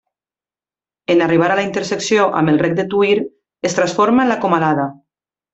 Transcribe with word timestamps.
En 1.15 1.21
arribar 1.25 1.49
a 1.51 1.57
la 1.59 1.65
intersecció 1.67 2.25
amb 2.41 2.53
el 2.53 2.59
Rec 2.63 2.75
de 2.81 2.87
Tuïr 2.95 3.21
es 3.71 3.79
transforma 3.81 4.25
en 4.29 4.35
la 4.35 4.43
Comalada. 4.47 4.93